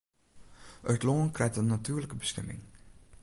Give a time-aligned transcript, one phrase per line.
[0.93, 2.61] It lân krijt in natuerlike bestimming.